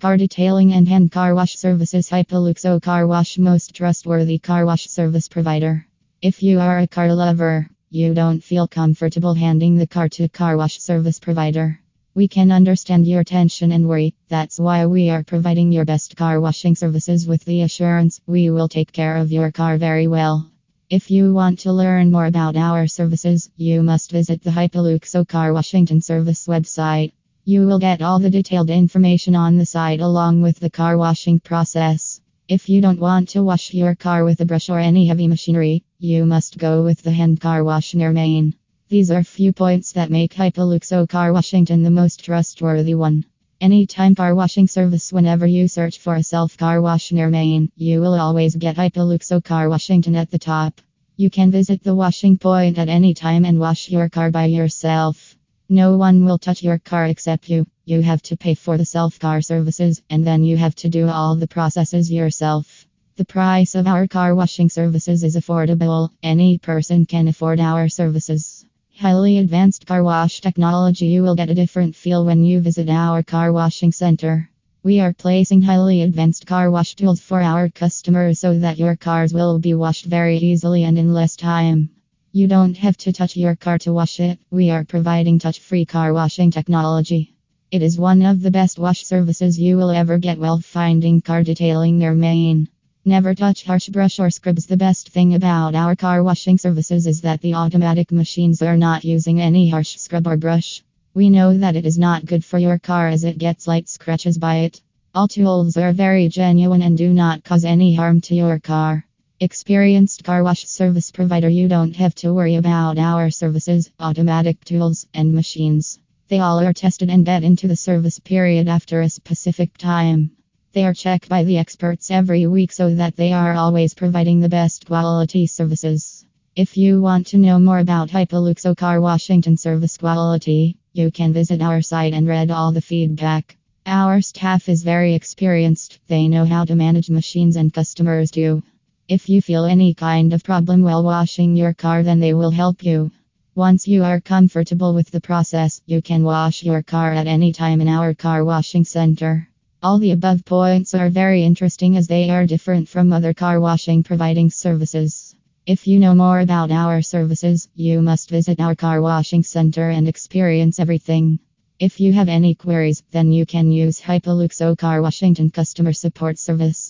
[0.00, 5.28] Car detailing and hand car wash services Hypoluxo Car Wash most trustworthy car wash service
[5.28, 5.86] provider.
[6.22, 10.56] If you are a car lover, you don't feel comfortable handing the car to car
[10.56, 11.80] wash service provider.
[12.14, 14.14] We can understand your tension and worry.
[14.30, 18.68] That's why we are providing your best car washing services with the assurance we will
[18.68, 20.50] take care of your car very well.
[20.88, 25.52] If you want to learn more about our services, you must visit the Hypoluxo Car
[25.52, 27.12] Washington Service website.
[27.44, 31.40] You will get all the detailed information on the site along with the car washing
[31.40, 32.20] process.
[32.48, 35.82] If you don't want to wash your car with a brush or any heavy machinery,
[35.98, 38.54] you must go with the hand car wash near main.
[38.90, 43.24] These are few points that make Hypoluxo Car Washington the most trustworthy one.
[43.58, 48.02] Anytime car washing service, whenever you search for a self car wash near main, you
[48.02, 50.78] will always get Hypoluxo Car Washington at the top.
[51.16, 55.36] You can visit the washing point at any time and wash your car by yourself.
[55.72, 57.64] No one will touch your car except you.
[57.84, 61.08] You have to pay for the self car services and then you have to do
[61.08, 62.88] all the processes yourself.
[63.14, 66.10] The price of our car washing services is affordable.
[66.24, 68.66] Any person can afford our services.
[68.98, 71.06] Highly advanced car wash technology.
[71.06, 74.50] You will get a different feel when you visit our car washing center.
[74.82, 79.32] We are placing highly advanced car wash tools for our customers so that your cars
[79.32, 81.90] will be washed very easily and in less time.
[82.32, 84.38] You don't have to touch your car to wash it.
[84.52, 87.34] We are providing touch free car washing technology.
[87.72, 91.42] It is one of the best wash services you will ever get while finding car
[91.42, 92.68] detailing near main.
[93.04, 94.66] Never touch harsh brush or scrubs.
[94.66, 99.04] The best thing about our car washing services is that the automatic machines are not
[99.04, 100.84] using any harsh scrub or brush.
[101.14, 104.38] We know that it is not good for your car as it gets light scratches
[104.38, 104.80] by it.
[105.16, 109.04] All tools are very genuine and do not cause any harm to your car.
[109.42, 115.06] Experienced car wash service provider, you don't have to worry about our services, automatic tools,
[115.14, 115.98] and machines.
[116.28, 120.32] They all are tested and get into the service period after a specific time.
[120.74, 124.50] They are checked by the experts every week so that they are always providing the
[124.50, 126.26] best quality services.
[126.54, 131.62] If you want to know more about Hypoluxo Car Washington service quality, you can visit
[131.62, 133.56] our site and read all the feedback.
[133.86, 138.62] Our staff is very experienced, they know how to manage machines and customers too.
[139.10, 142.84] If you feel any kind of problem while washing your car, then they will help
[142.84, 143.10] you.
[143.56, 147.80] Once you are comfortable with the process, you can wash your car at any time
[147.80, 149.48] in our car washing center.
[149.82, 154.04] All the above points are very interesting as they are different from other car washing
[154.04, 155.34] providing services.
[155.66, 160.06] If you know more about our services, you must visit our car washing center and
[160.06, 161.40] experience everything.
[161.80, 166.88] If you have any queries, then you can use Hypoluxo Car Washington customer support service.